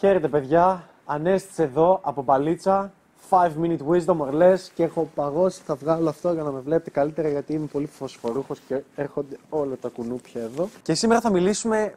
Χαίρετε 0.00 0.28
παιδιά, 0.28 0.88
Ανέστης 1.04 1.58
εδώ 1.58 2.00
από 2.02 2.22
Μπαλίτσα 2.22 2.92
5 3.30 3.50
minute 3.62 3.78
wisdom 3.90 4.16
or 4.16 4.32
less 4.42 4.58
και 4.74 4.82
έχω 4.82 5.10
παγώσει, 5.14 5.62
θα 5.64 5.74
βγάλω 5.74 6.08
αυτό 6.08 6.32
για 6.32 6.42
να 6.42 6.50
με 6.50 6.60
βλέπετε 6.60 6.90
καλύτερα 6.90 7.28
γιατί 7.28 7.52
είμαι 7.52 7.66
πολύ 7.66 7.86
φωσφορούχος 7.86 8.58
και 8.68 8.80
έρχονται 8.94 9.36
όλα 9.48 9.76
τα 9.80 9.88
κουνούπια 9.88 10.42
εδώ. 10.42 10.68
Και 10.82 10.94
σήμερα 10.94 11.20
θα 11.20 11.30
μιλήσουμε 11.30 11.94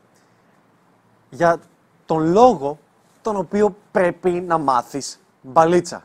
για 1.29 1.59
τον 2.05 2.31
λόγο 2.31 2.77
τον 3.21 3.35
οποίο 3.35 3.75
πρέπει 3.91 4.29
να 4.29 4.57
μάθεις 4.57 5.19
μπαλίτσα. 5.41 6.03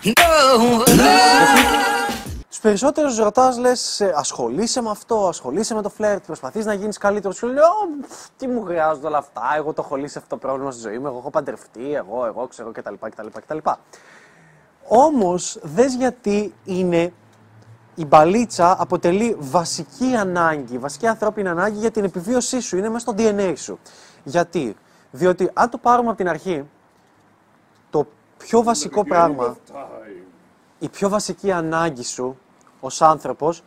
Στου 0.00 1.57
περισσότερου 2.68 3.14
ρωτάς, 3.16 3.58
λες, 3.58 4.00
ασχολείσαι 4.14 4.82
με 4.82 4.90
αυτό, 4.90 5.28
ασχολείσαι 5.28 5.74
με 5.74 5.82
το 5.82 5.88
φλερτ, 5.88 6.24
προσπαθείς 6.26 6.64
να 6.64 6.72
γίνεις 6.72 6.98
καλύτερος. 6.98 7.36
Σου 7.36 7.46
λέει, 7.46 7.56
τι 8.36 8.48
μου 8.48 8.64
χρειάζονται 8.64 9.06
όλα 9.06 9.18
αυτά, 9.18 9.42
εγώ 9.56 9.72
το 9.72 9.82
έχω 9.84 9.96
λύσει 9.96 10.18
αυτό 10.18 10.30
το 10.30 10.36
πρόβλημα 10.36 10.70
στη 10.70 10.80
ζωή 10.80 10.98
μου, 10.98 11.06
εγώ 11.06 11.18
έχω 11.18 11.30
παντρευτεί, 11.30 11.94
εγώ, 11.94 12.26
εγώ 12.26 12.46
ξέρω 12.46 12.70
κτλ. 12.72 12.94
κτλ, 13.00 13.26
κτλ. 13.32 13.58
Όμως, 14.88 15.58
δες 15.62 15.94
γιατί 15.94 16.54
είναι 16.64 17.12
η 17.94 18.04
μπαλίτσα 18.04 18.76
αποτελεί 18.78 19.36
βασική 19.38 20.14
ανάγκη, 20.16 20.78
βασική 20.78 21.06
ανθρώπινη 21.06 21.48
ανάγκη 21.48 21.78
για 21.78 21.90
την 21.90 22.04
επιβίωσή 22.04 22.60
σου, 22.60 22.76
είναι 22.76 22.88
μέσα 22.88 22.98
στο 22.98 23.14
DNA 23.18 23.52
σου. 23.56 23.78
Γιατί, 24.24 24.76
διότι 25.10 25.50
αν 25.52 25.70
το 25.70 25.78
πάρουμε 25.78 26.08
από 26.08 26.16
την 26.16 26.28
αρχή, 26.28 26.68
το 27.90 28.06
πιο 28.38 28.62
βασικό 28.62 29.04
πράγμα, 29.04 29.56
η 30.78 30.88
πιο 30.88 31.08
βασική 31.08 31.52
ανάγκη 31.52 32.04
σου 32.04 32.38
ως 32.80 33.02
άνθρωπος 33.02 33.62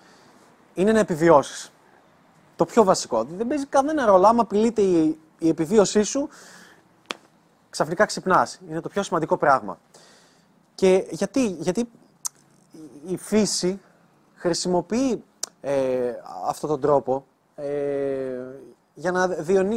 είναι 0.74 0.92
να 0.92 1.00
επιβιώσεις. 1.00 1.72
Το 2.56 2.66
πιο 2.66 2.84
βασικό. 2.84 3.24
Δεν 3.24 3.48
παίζει 3.48 3.66
κανένα 3.66 4.06
ρόλο. 4.06 4.28
Άμα 4.28 4.42
απειλείται 4.42 4.82
η, 4.82 5.20
η 5.40 5.50
επιβίωσή 5.50 6.04
σου, 6.04 6.30
ξαφνικά 7.70 8.06
ξυπνάς. 8.06 8.60
Είναι 8.70 8.82
το 8.82 8.90
πιο 8.90 9.04
σημαντικό 9.04 9.38
πράγμα. 9.38 9.80
Και 10.76 11.08
γιατί, 11.10 11.46
γιατί 11.48 11.90
η 13.06 13.18
φύση 13.18 13.80
χρησιμοποιεί 14.36 15.24
ε, 15.62 16.14
αυτόν 16.48 16.70
τον 16.70 16.82
τρόπο 16.82 17.26
ε, 17.56 17.66
για 18.94 19.12
να 19.12 19.28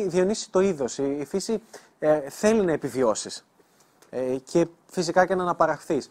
διονύσει 0.06 0.51
το 0.51 0.61
είδος. 0.61 0.98
Η, 0.98 1.25
φύση 1.28 1.62
ε, 1.98 2.30
θέλει 2.30 2.64
να 2.64 2.73
επιβιώσεις 2.73 3.45
ε, 4.11 4.36
και 4.36 4.67
φυσικά 4.86 5.27
και 5.27 5.34
να 5.34 5.42
αναπαραχθείς. 5.42 6.08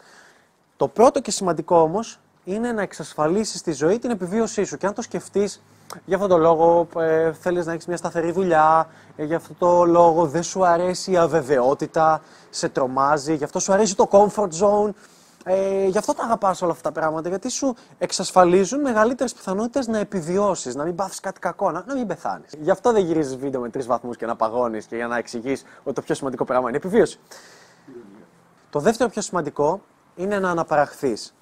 Το 0.78 0.88
πρώτο 0.88 1.22
και 1.22 1.32
σημαντικό 1.32 1.78
όμως 1.78 2.20
είναι 2.44 2.72
να 2.72 2.82
εξασφαλίσεις 2.82 3.62
τη 3.62 3.72
ζωή 3.72 4.00
την 4.00 4.10
επιβίωσή 4.10 4.64
σου. 4.64 4.78
Και 4.78 4.86
αν 4.86 4.94
το 4.94 5.02
σκεφτείς, 5.02 5.62
για 6.06 6.16
αυτόν 6.16 6.30
τον 6.30 6.42
λόγο 6.42 6.88
ε, 6.98 7.34
θέλεις 7.34 7.66
να 7.66 7.72
έχεις 7.72 7.86
μια 7.86 7.98
σταθερή 7.98 8.32
δουλειά, 8.32 8.88
ε, 9.16 9.24
για 9.24 9.38
αυτόν 9.38 9.56
τον 9.60 9.90
λόγο 9.90 10.26
δεν 10.26 10.44
σου 10.44 10.66
αρέσει 10.66 11.12
η 11.12 11.18
αβεβαιότητα, 11.18 12.22
σε 12.50 12.70
τρομάζει, 12.70 13.36
γι' 13.36 13.44
αυτό 13.44 13.60
σου 13.60 13.74
αρέσει 13.74 13.96
το 13.96 14.08
comfort 14.12 14.50
zone. 14.60 14.90
Ε, 15.46 15.88
γι' 15.88 15.98
αυτό 15.98 16.14
τα 16.14 16.24
αγαπάς 16.24 16.62
όλα 16.62 16.72
αυτά 16.72 16.92
τα 16.92 17.00
πράγματα, 17.00 17.30
γιατί 17.30 17.50
σου 17.50 17.76
εξασφαλίζουν 17.98 18.82
μεγαλύτερες 18.82 19.34
πιθανότητες 19.34 19.88
να 19.88 19.98
επιβιώσεις, 19.98 20.76
να 20.76 20.84
μην 20.84 20.96
πάθεις 20.96 21.20
κάτι 21.20 21.40
κακό, 21.40 21.72
να, 21.72 21.84
να 21.88 21.96
μην 21.96 22.08
πεθάνεις. 22.08 22.52
Γι' 22.60 22.72
αυτό 22.72 22.92
δεν 22.92 23.06
γυρίζεις 23.06 23.36
βίντεο 23.38 23.62
με 23.62 23.70
τρεις 23.70 23.86
βαθμούς 23.86 24.18
και 24.18 24.26
να 24.26 24.36
παγώνεις 24.36 24.86
και 24.86 24.96
για 24.96 25.08
να 25.08 25.18
εξηγείς 25.18 25.66
ότι 25.84 25.96
το 25.96 26.02
πιο 26.02 26.16
σημαντικό 26.16 26.46
πράγμα 26.46 26.70
είναι 26.70 26.78
η 26.78 26.82
επιβίωση. 26.86 27.20
Το 28.70 28.80
δεύτερο 28.80 29.10
πιο 29.10 29.22
σημαντικό 29.22 29.82
είναι 30.16 30.40
να 30.40 30.50
αναπαραχθείς 30.50 31.34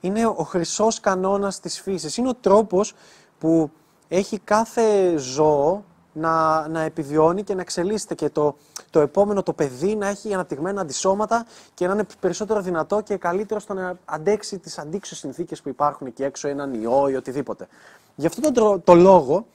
είναι 0.00 0.26
ο 0.26 0.42
χρυσός 0.42 1.00
κανόνας 1.00 1.60
της 1.60 1.80
φύσης. 1.80 2.16
Είναι 2.16 2.28
ο 2.28 2.34
τρόπος 2.34 2.94
που 3.38 3.70
έχει 4.08 4.38
κάθε 4.38 5.16
ζώο 5.16 5.84
να, 6.12 6.68
να 6.68 6.80
επιβιώνει 6.80 7.42
και 7.42 7.54
να 7.54 7.60
εξελίσσεται 7.60 8.14
και 8.14 8.30
το, 8.30 8.56
το 8.90 9.00
επόμενο 9.00 9.42
το 9.42 9.52
παιδί 9.52 9.96
να 9.96 10.06
έχει 10.06 10.34
αναπτυγμένα 10.34 10.80
αντισώματα 10.80 11.46
και 11.74 11.86
να 11.86 11.92
είναι 11.92 12.06
περισσότερο 12.20 12.60
δυνατό 12.60 13.00
και 13.00 13.16
καλύτερο 13.16 13.60
στο 13.60 13.74
να 13.74 13.98
αντέξει 14.04 14.58
τις 14.58 14.78
αντίξωες 14.78 15.20
συνθήκες 15.20 15.62
που 15.62 15.68
υπάρχουν 15.68 16.06
εκεί 16.06 16.22
έξω, 16.22 16.48
έναν 16.48 16.82
ιό 16.82 17.08
ή 17.08 17.14
οτιδήποτε. 17.14 17.68
Γι' 18.14 18.26
αυτό 18.26 18.52
το, 18.52 18.78
το 18.78 18.94
λόγο 18.94 19.46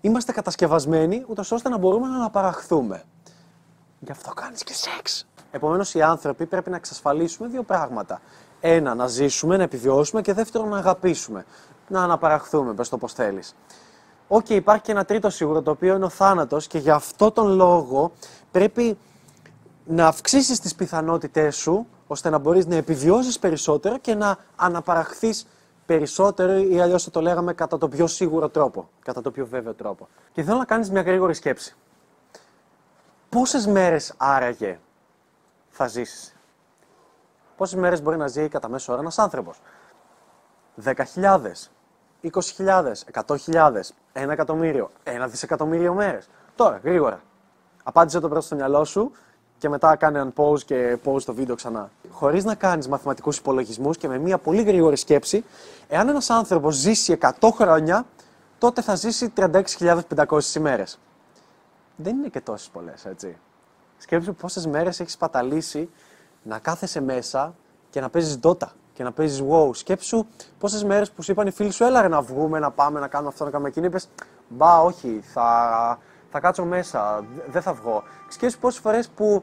είμαστε 0.00 0.32
κατασκευασμένοι 0.32 1.24
ούτως 1.28 1.52
ώστε 1.52 1.68
να 1.68 1.78
μπορούμε 1.78 2.06
να 2.06 2.14
αναπαραχθούμε. 2.14 3.02
Γι' 4.00 4.10
αυτό 4.10 4.30
κάνεις 4.30 4.62
και 4.62 4.72
σεξ. 4.74 5.26
Επομένως 5.50 5.94
οι 5.94 6.02
άνθρωποι 6.02 6.46
πρέπει 6.46 6.70
να 6.70 6.76
εξασφαλίσουμε 6.76 7.48
δύο 7.48 7.62
πράγματα 7.62 8.20
ένα, 8.60 8.94
να 8.94 9.06
ζήσουμε, 9.06 9.56
να 9.56 9.62
επιβιώσουμε 9.62 10.20
και 10.20 10.32
δεύτερο, 10.32 10.64
να 10.64 10.78
αγαπήσουμε. 10.78 11.44
Να 11.88 12.02
αναπαραχθούμε, 12.02 12.74
πες 12.74 12.88
το 12.88 12.98
πώς 12.98 13.12
θέλεις. 13.12 13.54
OK, 14.28 14.46
okay, 14.46 14.50
υπάρχει 14.50 14.82
και 14.82 14.92
ένα 14.92 15.04
τρίτο 15.04 15.30
σίγουρο, 15.30 15.62
το 15.62 15.70
οποίο 15.70 15.94
είναι 15.94 16.04
ο 16.04 16.08
θάνατος 16.08 16.66
και 16.66 16.78
γι' 16.78 16.90
αυτό 16.90 17.30
τον 17.30 17.54
λόγο 17.54 18.12
πρέπει 18.50 18.98
να 19.84 20.06
αυξήσεις 20.06 20.60
τις 20.60 20.74
πιθανότητές 20.74 21.56
σου, 21.56 21.86
ώστε 22.06 22.30
να 22.30 22.38
μπορείς 22.38 22.66
να 22.66 22.74
επιβιώσεις 22.74 23.38
περισσότερο 23.38 23.98
και 23.98 24.14
να 24.14 24.36
αναπαραχθείς 24.56 25.46
περισσότερο 25.86 26.58
ή 26.58 26.80
αλλιώς 26.80 27.04
θα 27.04 27.10
το 27.10 27.20
λέγαμε 27.20 27.52
κατά 27.52 27.78
το 27.78 27.88
πιο 27.88 28.06
σίγουρο 28.06 28.48
τρόπο, 28.48 28.88
κατά 29.02 29.20
το 29.20 29.30
πιο 29.30 29.46
βέβαιο 29.46 29.74
τρόπο. 29.74 30.08
Και 30.32 30.42
θέλω 30.42 30.58
να 30.58 30.64
κάνεις 30.64 30.90
μια 30.90 31.02
γρήγορη 31.02 31.34
σκέψη. 31.34 31.76
Πόσες 33.28 33.66
μέρες 33.66 34.14
άραγε 34.16 34.78
θα 35.68 35.86
ζήσεις; 35.86 36.34
Πόσες 37.58 37.78
μέρες 37.78 38.02
μπορεί 38.02 38.16
να 38.16 38.26
ζει 38.26 38.48
κατά 38.48 38.68
μέσο 38.68 38.92
όρο 38.92 39.00
ένας 39.00 39.18
άνθρωπος, 39.18 39.60
10.000, 40.84 41.70
20.000, 42.22 43.04
100.000, 43.12 43.94
1 44.12 44.30
εκατομμύριο, 44.30 44.90
1 45.04 45.28
δισεκατομμύριο 45.28 45.94
μέρες. 45.94 46.28
Τώρα, 46.54 46.80
γρήγορα. 46.82 47.20
Απάντησε 47.82 48.20
το 48.20 48.28
πρώτο 48.28 48.44
στο 48.44 48.54
μυαλό 48.54 48.84
σου 48.84 49.12
και 49.58 49.68
μετά 49.68 49.96
κάνε 49.96 50.32
un 50.34 50.42
pause 50.42 50.62
και 50.62 50.98
pause 51.04 51.22
το 51.22 51.34
βίντεο 51.34 51.54
ξανά. 51.54 51.90
Χωρίς 52.10 52.44
να 52.44 52.54
κάνεις 52.54 52.88
μαθηματικούς 52.88 53.36
υπολογισμούς 53.36 53.96
και 53.96 54.08
με 54.08 54.18
μια 54.18 54.38
πολύ 54.38 54.62
γρήγορη 54.62 54.96
σκέψη, 54.96 55.44
εάν 55.88 56.08
ένας 56.08 56.30
άνθρωπος 56.30 56.74
ζήσει 56.74 57.12
100 57.12 57.50
χρόνια, 57.52 58.06
τότε 58.58 58.82
θα 58.82 58.94
ζήσει 58.94 59.32
36.500 59.36 60.54
ημέρες. 60.56 60.98
Δεν 61.96 62.16
είναι 62.16 62.28
και 62.28 62.40
τόσες 62.40 62.68
πολλές, 62.68 63.04
έτσι. 63.04 63.38
Σκέψου 63.98 64.34
πόσες 64.34 64.66
μέρες 64.66 65.00
έχεις 65.00 65.16
παταλήσει 65.16 65.90
να 66.42 66.58
κάθεσαι 66.58 67.00
μέσα 67.00 67.54
και 67.90 68.00
να 68.00 68.10
παίζεις 68.10 68.38
Dota 68.42 68.66
και 68.92 69.02
να 69.02 69.12
παίζεις 69.12 69.42
WoW. 69.50 69.74
Σκέψου 69.74 70.26
πόσες 70.58 70.84
μέρες 70.84 71.10
που 71.10 71.22
σου 71.22 71.32
είπαν 71.32 71.46
οι 71.46 71.50
φίλοι 71.50 71.70
σου, 71.70 71.84
έλα 71.84 72.08
να 72.08 72.20
βγούμε, 72.20 72.58
να 72.58 72.70
πάμε, 72.70 73.00
να 73.00 73.08
κάνουμε 73.08 73.30
αυτό, 73.30 73.44
να 73.44 73.50
κάνουμε 73.50 73.68
εκείνο. 73.68 73.86
Είπες, 73.86 74.08
μπα, 74.48 74.80
όχι, 74.80 75.20
θα, 75.22 75.98
θα 76.30 76.40
κάτσω 76.40 76.64
μέσα, 76.64 77.24
δεν 77.50 77.62
θα 77.62 77.72
βγω. 77.72 78.02
Σκέψου 78.28 78.58
πόσες 78.58 78.80
φορές 78.80 79.08
που 79.08 79.42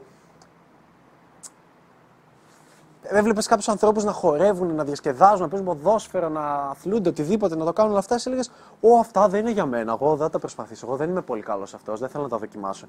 έβλεπες 3.01 3.47
κάποιους 3.47 3.69
ανθρώπους 3.69 4.03
να 4.03 4.11
χορεύουν, 4.11 4.75
να 4.75 4.83
διασκεδάζουν, 4.83 5.41
να 5.41 5.47
παίζουν 5.47 5.67
ποδόσφαιρο, 5.67 6.29
να 6.29 6.41
αθλούνται, 6.53 7.09
οτιδήποτε, 7.09 7.55
να 7.55 7.65
το 7.65 7.73
κάνουν 7.73 7.91
όλα 7.91 7.99
αυτά. 7.99 8.15
Εσύ 8.15 8.29
έλεγες, 8.29 8.51
Ω, 8.81 8.99
αυτά 8.99 9.27
δεν 9.27 9.39
είναι 9.39 9.51
για 9.51 9.65
μένα. 9.65 9.91
Εγώ 9.91 10.09
δεν 10.09 10.25
θα 10.25 10.29
τα 10.29 10.39
προσπαθήσω. 10.39 10.85
Εγώ 10.87 10.95
δεν 10.95 11.09
είμαι 11.09 11.21
πολύ 11.21 11.41
καλός 11.41 11.73
αυτός. 11.73 11.99
Δεν 11.99 12.09
θέλω 12.09 12.23
να 12.23 12.29
τα 12.29 12.37
δοκιμάσω. 12.37 12.87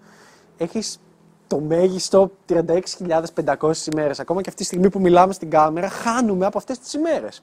Έχεις 0.56 1.00
το 1.46 1.60
μέγιστο 1.60 2.30
36.500 2.48 3.86
ημέρες. 3.92 4.20
Ακόμα 4.20 4.40
και 4.40 4.48
αυτή 4.48 4.60
τη 4.60 4.64
στιγμή 4.64 4.90
που 4.90 5.00
μιλάμε 5.00 5.32
στην 5.32 5.50
κάμερα, 5.50 5.88
χάνουμε 5.88 6.46
από 6.46 6.58
αυτές 6.58 6.78
τις 6.78 6.92
ημέρες. 6.92 7.42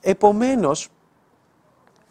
Επομένως, 0.00 0.88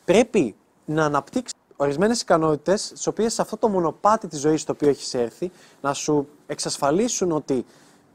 πρέπει 0.05 0.55
να 0.85 1.05
αναπτύξεις 1.05 1.57
ορισμένες 1.75 2.21
ικανότητες, 2.21 2.93
τι 3.01 3.09
οποίες 3.09 3.33
σε 3.33 3.41
αυτό 3.41 3.57
το 3.57 3.67
μονοπάτι 3.67 4.27
της 4.27 4.39
ζωής 4.39 4.61
στο 4.61 4.73
οποίο 4.73 4.89
έχεις 4.89 5.13
έρθει, 5.13 5.51
να 5.81 5.93
σου 5.93 6.27
εξασφαλίσουν 6.47 7.31
ότι 7.31 7.65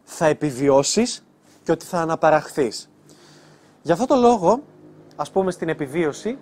θα 0.04 0.26
επιβιώσεις 0.26 1.24
και 1.62 1.72
ότι 1.72 1.84
θα 1.84 2.00
αναπαραχθείς. 2.00 2.90
Γι' 3.82 3.92
αυτό 3.92 4.06
το 4.06 4.16
λόγο, 4.16 4.62
ας 5.16 5.30
πούμε 5.30 5.50
στην 5.50 5.68
επιβίωση, 5.68 6.38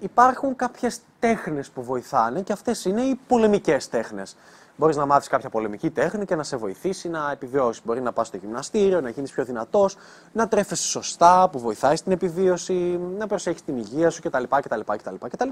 υπάρχουν 0.00 0.56
κάποιες 0.56 1.00
τέχνες 1.18 1.70
που 1.70 1.82
βοηθάνε 1.82 2.42
και 2.42 2.52
αυτές 2.52 2.84
είναι 2.84 3.02
οι 3.02 3.20
πολεμικές 3.26 3.88
τέχνες. 3.88 4.36
Μπορείς 4.80 4.96
να 4.96 5.06
μάθεις 5.06 5.28
κάποια 5.28 5.48
πολεμική 5.48 5.90
τέχνη 5.90 6.24
και 6.24 6.34
να 6.34 6.42
σε 6.42 6.56
βοηθήσει 6.56 7.08
να 7.08 7.30
επιβιώσεις. 7.30 7.84
Μπορεί 7.84 8.00
να 8.00 8.12
πας 8.12 8.26
στο 8.26 8.36
γυμναστήριο, 8.36 9.00
να 9.00 9.08
γίνεις 9.08 9.32
πιο 9.32 9.44
δυνατός, 9.44 9.96
να 10.32 10.48
τρέφεσαι 10.48 10.86
σωστά, 10.86 11.48
που 11.52 11.58
βοηθάει 11.58 11.96
στην 11.96 12.12
επιβίωση, 12.12 13.00
να 13.18 13.26
προσέχεις 13.26 13.64
την 13.64 13.76
υγεία 13.76 14.10
σου 14.10 14.22
κτλ. 14.22 14.42
κτλ, 14.48 14.80
κτλ, 14.86 15.14
κτλ. 15.30 15.48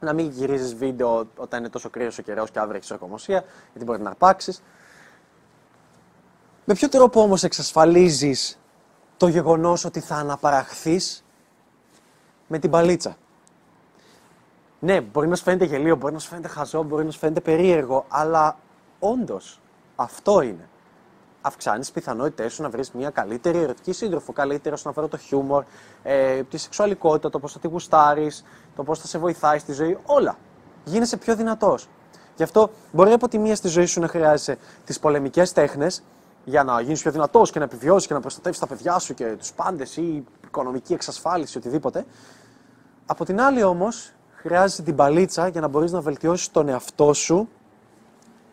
Να 0.00 0.12
μην 0.12 0.28
γυρίζεις 0.28 0.74
βίντεο 0.74 1.28
όταν 1.36 1.60
είναι 1.60 1.68
τόσο 1.68 1.90
κρύος 1.90 2.18
ο 2.18 2.22
καιρός 2.22 2.50
και 2.50 2.58
αύριο 2.58 2.76
έχεις 2.76 2.90
ορκομοσία, 2.90 3.44
γιατί 3.72 3.84
μπορεί 3.84 4.02
να 4.02 4.08
αρπάξεις. 4.08 4.62
Με 6.64 6.74
ποιο 6.74 6.88
τρόπο 6.88 7.20
όμως 7.20 7.42
εξασφαλίζεις 7.42 8.58
το 9.16 9.28
γεγονός 9.28 9.84
ότι 9.84 10.00
θα 10.00 10.14
αναπαραχθείς 10.14 11.24
με 12.46 12.58
την 12.58 12.70
παλίτσα; 12.70 13.16
Ναι, 14.84 15.00
μπορεί 15.00 15.28
να 15.28 15.36
σου 15.36 15.42
φαίνεται 15.42 15.64
γελίο, 15.64 15.96
μπορεί 15.96 16.12
να 16.12 16.18
σου 16.18 16.28
φαίνεται 16.28 16.48
χαζό, 16.48 16.82
μπορεί 16.82 17.04
να 17.04 17.10
σου 17.10 17.18
φαίνεται 17.18 17.40
περίεργο, 17.40 18.04
αλλά 18.08 18.56
όντως 18.98 19.60
αυτό 19.96 20.40
είναι. 20.40 20.68
Αυξάνεις 21.40 21.80
τις 21.80 21.90
πιθανότητές 21.90 22.52
σου 22.52 22.62
να 22.62 22.70
βρεις 22.70 22.90
μια 22.92 23.10
καλύτερη 23.10 23.58
ερωτική 23.58 23.92
σύντροφο, 23.92 24.32
καλύτερο 24.32 24.74
όσον 24.74 24.90
αφορά 24.90 25.08
το 25.08 25.16
χιούμορ, 25.16 25.64
ε, 26.02 26.42
τη 26.42 26.56
σεξουαλικότητα, 26.56 27.30
το 27.30 27.38
πώς 27.38 27.52
θα 27.52 27.58
τη 27.58 27.68
γουστάρεις, 27.68 28.44
το 28.76 28.82
πώς 28.82 28.98
θα 28.98 29.06
σε 29.06 29.18
βοηθάει 29.18 29.58
στη 29.58 29.72
ζωή, 29.72 29.98
όλα. 30.04 30.36
γίνεσαι 30.84 31.16
πιο 31.16 31.36
δυνατός. 31.36 31.88
Γι' 32.36 32.42
αυτό 32.42 32.70
μπορεί 32.92 33.12
από 33.12 33.28
τη 33.28 33.38
μία 33.38 33.56
στη 33.56 33.68
ζωή 33.68 33.86
σου 33.86 34.00
να 34.00 34.08
χρειάζεσαι 34.08 34.58
τις 34.84 34.98
πολεμικές 34.98 35.52
τέχνες 35.52 36.02
για 36.44 36.64
να 36.64 36.80
γίνεις 36.80 37.02
πιο 37.02 37.10
δυνατός 37.10 37.50
και 37.50 37.58
να 37.58 37.64
επιβιώσεις 37.64 38.08
και 38.08 38.14
να 38.14 38.20
προστατεύσεις 38.20 38.60
τα 38.60 38.66
παιδιά 38.66 38.98
σου 38.98 39.14
και 39.14 39.24
τους 39.38 39.52
πάντες 39.52 39.96
ή 39.96 40.24
οικονομική 40.44 40.92
εξασφάλιση, 40.92 41.58
οτιδήποτε. 41.58 42.04
Από 43.06 43.24
την 43.24 43.40
άλλη 43.40 43.62
όμως, 43.62 44.14
χρειάζεσαι 44.44 44.82
την 44.82 44.96
παλίτσα 44.96 45.48
για 45.48 45.60
να 45.60 45.68
μπορείς 45.68 45.92
να 45.92 46.00
βελτιώσεις 46.00 46.50
τον 46.50 46.68
εαυτό 46.68 47.12
σου 47.12 47.48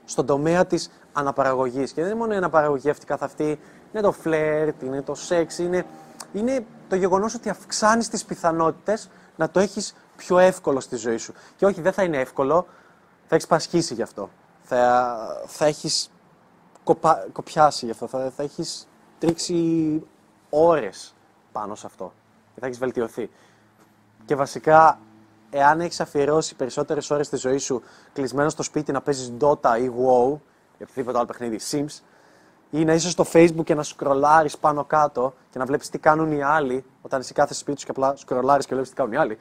στον 0.06 0.26
τομέα 0.26 0.66
της 0.66 0.92
αναπαραγωγής. 1.14 1.92
Και 1.92 2.02
δεν 2.02 2.10
είναι 2.10 2.20
μόνο 2.20 2.34
η 2.34 2.38
αναπαραγωγή 2.38 2.90
αυτή 2.90 3.06
καθ' 3.06 3.24
αυτή, 3.24 3.60
είναι 3.94 4.02
το 4.02 4.12
φλερτ, 4.12 4.82
είναι 4.82 5.02
το 5.02 5.16
σεξ, 5.16 5.58
είναι, 5.58 5.86
είναι 6.34 6.66
το 6.90 6.96
γεγονός 6.96 7.34
ότι 7.34 7.50
αυξάνεις 7.50 8.10
τις 8.10 8.26
πιθανότητες 8.26 9.10
να 9.36 9.50
το 9.50 9.60
έχεις 9.60 9.96
πιο 10.16 10.38
εύκολο 10.38 10.80
στη 10.80 10.96
ζωή 10.96 11.18
σου. 11.18 11.34
Και 11.56 11.66
όχι, 11.66 11.82
δεν 11.82 11.94
θα 11.94 12.04
είναι 12.04 12.18
εύκολο, 12.18 12.68
θα 13.28 13.36
έχεις 13.36 13.48
πασχίσει 13.48 13.94
γι' 13.94 14.02
αυτό. 14.02 14.30
Θα, 14.62 15.18
θα 15.46 15.66
έχεις 15.66 16.12
κοπιάσει 17.32 17.86
γι' 17.86 17.92
αυτό. 17.92 18.08
Θα, 18.08 18.32
θα 18.36 18.44
έχεις 18.44 18.88
τρίξει 19.20 20.04
ώρες 20.50 21.16
πάνω 21.52 21.76
σε 21.76 21.86
αυτό. 21.86 22.14
Και 22.54 22.60
θα 22.60 22.66
έχεις 22.66 22.80
βελτιωθεί. 22.80 23.30
Και 24.26 24.36
βασικά, 24.36 25.00
εάν 25.52 25.82
έχεις 25.82 26.00
αφιερώσει 26.00 26.56
περισσότερες 26.56 27.10
ώρες 27.10 27.28
στη 27.28 27.36
ζωή 27.36 27.58
σου 27.58 27.82
κλεισμένος 28.14 28.52
στο 28.52 28.64
σπίτι 28.64 28.92
να 28.92 29.02
παίζεις 29.02 29.34
Dota 29.40 29.80
ή 29.80 29.92
WoW, 29.98 30.38
ή 30.78 30.84
οποιοδήποτε 30.84 31.18
άλλο 31.18 31.26
παιχνίδι, 31.26 31.60
Sims, 31.72 32.02
ή 32.70 32.86
να 32.86 32.94
είσαι 32.94 33.10
στο 33.10 33.26
Facebook 33.34 33.64
και 33.64 33.76
να 33.76 33.84
σκρολάρεις 33.84 34.58
πάνω 34.58 34.84
κάτω 34.84 35.34
και 35.50 35.60
να 35.60 35.66
βλέπεις 35.66 35.90
τι 35.90 35.98
κάνουν 35.98 36.32
οι 36.32 36.44
άλλοι, 36.44 36.86
όταν 37.02 37.20
εσύ 37.20 37.34
κάθεσαι 37.34 37.60
σπίτι 37.60 37.80
σου 37.80 37.86
και 37.86 37.92
απλά 37.92 38.16
σκρολάρεις 38.16 38.66
και 38.66 38.74
βλέπεις 38.74 38.90
τι 38.90 38.96
κάνουν 38.96 39.14
οι 39.14 39.18
άλλοι, 39.18 39.38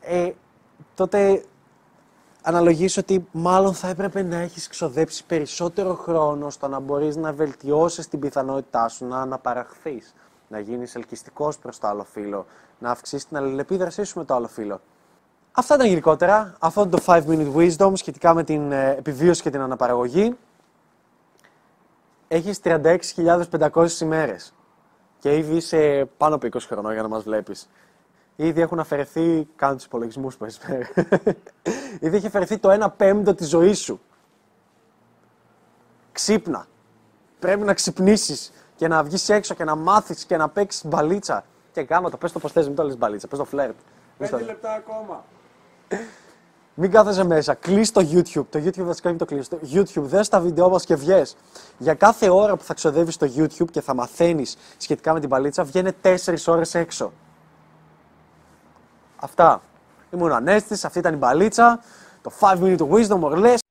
ε, 0.00 0.30
τότε 0.94 1.44
αναλογείς 2.42 2.96
ότι 2.96 3.26
μάλλον 3.32 3.74
θα 3.74 3.88
έπρεπε 3.88 4.22
να 4.22 4.36
έχεις 4.36 4.68
ξοδέψει 4.68 5.24
περισσότερο 5.24 5.94
χρόνο 5.94 6.50
στο 6.50 6.68
να 6.68 6.80
μπορείς 6.80 7.16
να 7.16 7.32
βελτιώσεις 7.32 8.08
την 8.08 8.18
πιθανότητά 8.18 8.88
σου 8.88 9.06
να 9.06 9.20
αναπαραχθείς, 9.20 10.14
να 10.48 10.58
γίνεις 10.58 10.94
ελκυστικός 10.94 11.58
προς 11.58 11.78
το 11.78 11.86
άλλο 11.86 12.04
φύλλο, 12.04 12.46
να 12.84 12.90
αυξήσεις 12.90 13.28
την 13.28 13.36
αλληλεπίδρασή 13.36 14.04
σου 14.04 14.18
με 14.18 14.24
το 14.24 14.34
άλλο 14.34 14.48
φύλλο. 14.48 14.80
Αυτά 15.52 15.74
ήταν 15.74 15.86
γενικότερα. 15.86 16.54
Αυτό 16.58 16.80
είναι 16.80 16.90
το 16.90 17.02
5 17.06 17.22
Minute 17.26 17.54
Wisdom 17.54 17.92
σχετικά 17.94 18.34
με 18.34 18.44
την 18.44 18.72
ε, 18.72 18.90
επιβίωση 18.90 19.42
και 19.42 19.50
την 19.50 19.60
αναπαραγωγή. 19.60 20.36
Έχεις 22.28 22.60
36.500 22.64 24.00
ημέρες 24.00 24.54
και 25.18 25.36
ήδη 25.36 25.56
είσαι 25.56 26.08
πάνω 26.16 26.34
από 26.34 26.46
20 26.52 26.58
χρονών 26.60 26.92
για 26.92 27.02
να 27.02 27.08
μας 27.08 27.22
βλέπεις. 27.22 27.68
Ήδη 28.36 28.60
έχουν 28.60 28.78
αφαιρεθεί, 28.80 29.48
κάνω 29.56 29.74
τους 29.74 29.84
υπολογισμούς 29.84 30.36
που 30.36 30.46
Ήδη 32.00 32.16
έχει 32.16 32.26
αφαιρεθεί 32.26 32.58
το 32.58 32.84
1 32.84 32.86
πέμπτο 32.96 33.34
της 33.34 33.48
ζωής 33.48 33.78
σου. 33.78 34.00
Ξύπνα. 36.12 36.66
Πρέπει 37.38 37.62
να 37.62 37.74
ξυπνήσεις 37.74 38.52
και 38.76 38.88
να 38.88 39.02
βγεις 39.02 39.28
έξω 39.28 39.54
και 39.54 39.64
να 39.64 39.74
μάθεις 39.74 40.24
και 40.24 40.36
να 40.36 40.48
παίξεις 40.48 40.84
μπαλίτσα. 40.84 41.44
Και 41.74 41.80
γάμα 41.80 42.10
το, 42.10 42.16
πες 42.16 42.32
το 42.32 42.38
πώς 42.38 42.52
θες, 42.52 42.66
μην 42.66 42.76
το 42.76 42.82
λες 42.82 42.96
μπαλίτσα, 42.98 43.28
πες 43.28 43.38
το 43.38 43.44
φλερτ. 43.44 43.74
Πέντε 44.18 44.42
λεπτά 44.42 44.72
ακόμα. 44.72 45.24
Μην 46.74 46.90
κάθεσαι 46.90 47.24
μέσα. 47.24 47.54
Κλείς 47.54 47.92
το 47.92 48.00
YouTube. 48.00 48.46
Το 48.50 48.58
YouTube 48.58 48.82
βασικά 48.84 49.08
είναι 49.08 49.18
το 49.18 49.24
κλείσεις. 49.24 49.48
Το 49.48 49.58
YouTube, 49.72 50.02
δες 50.02 50.28
τα 50.28 50.40
βίντεο 50.40 50.68
μας 50.68 50.84
και 50.84 50.94
βγες. 50.94 51.36
Για 51.78 51.94
κάθε 51.94 52.30
ώρα 52.30 52.56
που 52.56 52.62
θα 52.64 52.74
ξοδεύεις 52.74 53.16
το 53.16 53.30
YouTube 53.36 53.70
και 53.70 53.80
θα 53.80 53.94
μαθαίνεις 53.94 54.56
σχετικά 54.76 55.12
με 55.12 55.20
την 55.20 55.28
παλίτσα, 55.28 55.64
βγαίνει 55.64 55.92
4 56.02 56.46
ώρες 56.46 56.74
έξω. 56.74 57.12
Αυτά. 59.16 59.62
Ήμουν 60.10 60.30
ο 60.30 60.34
Ανέστης, 60.34 60.84
αυτή 60.84 60.98
ήταν 60.98 61.14
η 61.14 61.16
μπαλίτσα. 61.16 61.80
Το 62.22 62.30
5 62.40 62.58
minute 62.58 62.88
wisdom 62.88 63.20
or 63.20 63.36
less. 63.44 63.63